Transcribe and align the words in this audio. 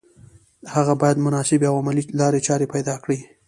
هغه 0.73 0.93
بايد 1.01 1.17
مناسبې 1.27 1.65
او 1.69 1.75
عملي 1.81 2.03
لارې 2.19 2.45
چارې 2.47 2.71
پيدا 2.73 2.95
کړي. 3.03 3.19